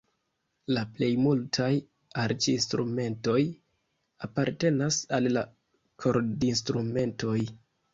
[0.77, 1.67] La plej multaj
[2.25, 3.39] arĉinstrumentoj
[4.31, 5.49] apartenas al la
[6.05, 7.41] kordinstrumentoj.